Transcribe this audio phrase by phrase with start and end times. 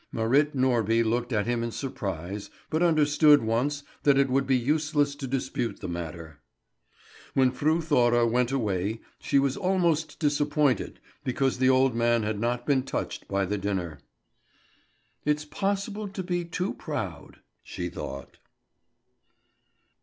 [0.11, 4.57] Marit Norby looked at him in surprise, but understood at once that it would be
[4.57, 6.39] useless to dispute the matter.
[7.35, 12.65] When Fru Thora went away she was almost disappointed because the old man had not
[12.65, 13.99] been more touched by the dinner.
[15.23, 18.39] "It's possible to be too proud," she thought.